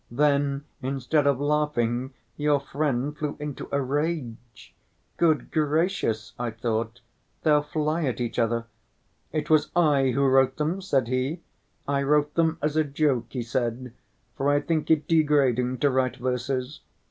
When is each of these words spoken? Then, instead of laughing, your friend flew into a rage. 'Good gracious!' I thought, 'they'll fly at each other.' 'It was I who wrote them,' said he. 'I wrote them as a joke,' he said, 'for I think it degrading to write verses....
Then, 0.09 0.65
instead 0.81 1.27
of 1.27 1.39
laughing, 1.39 2.15
your 2.35 2.59
friend 2.59 3.15
flew 3.15 3.37
into 3.39 3.69
a 3.71 3.79
rage. 3.83 4.73
'Good 5.17 5.51
gracious!' 5.51 6.33
I 6.39 6.49
thought, 6.49 7.01
'they'll 7.43 7.61
fly 7.61 8.05
at 8.05 8.19
each 8.19 8.39
other.' 8.39 8.65
'It 9.31 9.47
was 9.51 9.69
I 9.75 10.09
who 10.09 10.23
wrote 10.23 10.57
them,' 10.57 10.81
said 10.81 11.07
he. 11.07 11.43
'I 11.87 12.01
wrote 12.01 12.33
them 12.33 12.57
as 12.63 12.75
a 12.75 12.83
joke,' 12.83 13.31
he 13.33 13.43
said, 13.43 13.93
'for 14.35 14.49
I 14.49 14.59
think 14.59 14.89
it 14.89 15.07
degrading 15.07 15.77
to 15.81 15.91
write 15.91 16.15
verses.... 16.15 16.79